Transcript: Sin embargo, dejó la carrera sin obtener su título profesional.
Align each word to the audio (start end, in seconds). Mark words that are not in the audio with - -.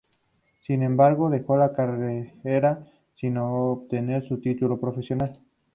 Sin 0.65 0.81
embargo, 0.81 1.29
dejó 1.29 1.57
la 1.57 1.73
carrera 1.73 2.83
sin 3.13 3.37
obtener 3.37 4.23
su 4.27 4.39
título 4.41 4.79
profesional. 4.79 5.33